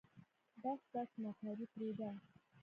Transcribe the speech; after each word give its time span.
بس 0.61 0.81
بس 0.93 1.11
مکاري 1.23 1.65
پرېده. 1.73 2.09